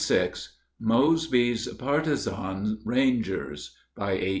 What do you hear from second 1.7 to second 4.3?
"PARTIZAN RANGERS" BY A.